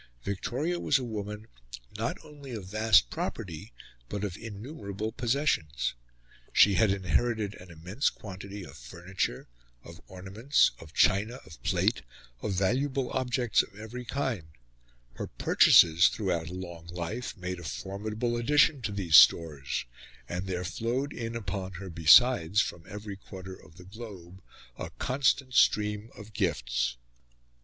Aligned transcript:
Victoria 0.23 0.79
was 0.79 0.97
a 0.97 1.03
woman 1.03 1.45
not 1.95 2.17
only 2.25 2.53
of 2.53 2.65
vast 2.65 3.11
property 3.11 3.71
but 4.09 4.23
of 4.23 4.35
innumerable 4.35 5.11
possessions. 5.11 5.93
She 6.51 6.73
had 6.73 6.89
inherited 6.89 7.53
an 7.61 7.69
immense 7.69 8.09
quantity 8.09 8.63
of 8.63 8.75
furniture, 8.75 9.47
of 9.83 10.01
ornaments, 10.07 10.71
of 10.79 10.95
china, 10.95 11.35
of 11.45 11.61
plate, 11.61 12.01
of 12.41 12.53
valuable 12.53 13.11
objects 13.11 13.61
of 13.61 13.77
every 13.77 14.03
kind; 14.03 14.47
her 15.17 15.27
purchases, 15.27 16.07
throughout 16.07 16.47
a 16.49 16.53
long 16.55 16.87
life, 16.87 17.37
made 17.37 17.59
a 17.59 17.63
formidable 17.63 18.37
addition 18.37 18.81
to 18.81 18.91
these 18.91 19.17
stores; 19.17 19.85
and 20.27 20.47
there 20.47 20.63
flowed 20.65 21.13
in 21.13 21.35
upon 21.35 21.73
her, 21.73 21.91
besides, 21.91 22.59
from 22.59 22.83
every 22.89 23.17
quarter 23.17 23.53
of 23.53 23.75
the 23.77 23.85
globe, 23.85 24.41
a 24.79 24.89
constant 24.97 25.53
stream 25.53 26.09
of 26.17 26.33
gifts. 26.33 26.97